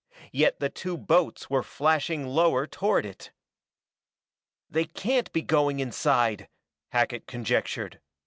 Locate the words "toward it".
2.65-3.29